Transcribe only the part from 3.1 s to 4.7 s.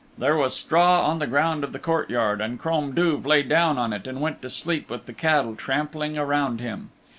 lay down on it and went to